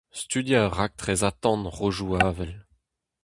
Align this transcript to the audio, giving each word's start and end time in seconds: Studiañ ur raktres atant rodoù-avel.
Studiañ 0.21 0.63
ur 0.67 0.73
raktres 0.77 1.21
atant 1.29 1.65
rodoù-avel. 1.75 2.53